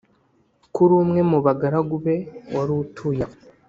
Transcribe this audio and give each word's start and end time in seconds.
kuri 0.73 0.93
umwe 1.03 1.21
mu 1.29 1.39
bagaragu 1.45 1.95
be 2.03 2.15
wari 2.53 2.71
utuye 2.83 3.23
aho. 3.27 3.35